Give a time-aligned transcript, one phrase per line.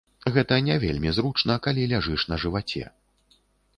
[0.35, 2.85] Гэта не вельмі зручна, калі ляжыш на жываце.